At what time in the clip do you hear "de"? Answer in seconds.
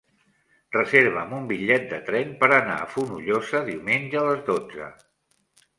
1.91-1.99